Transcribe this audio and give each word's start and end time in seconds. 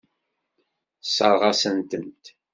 Tessṛeɣ-asen-tent. 1.01 2.23